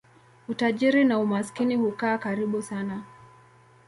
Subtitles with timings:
[0.47, 3.03] Utajiri na umaskini hukaa karibu sana.